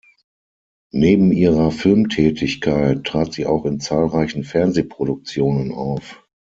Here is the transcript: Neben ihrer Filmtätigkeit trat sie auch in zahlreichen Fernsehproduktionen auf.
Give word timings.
Neben 0.93 1.31
ihrer 1.31 1.69
Filmtätigkeit 1.69 3.03
trat 3.03 3.33
sie 3.33 3.45
auch 3.45 3.65
in 3.65 3.79
zahlreichen 3.79 4.43
Fernsehproduktionen 4.43 5.71
auf. 5.71 6.23